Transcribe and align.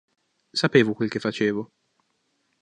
Sapevo 0.51 0.95
quel 0.95 1.09
che 1.09 1.19
facevo. 1.19 1.71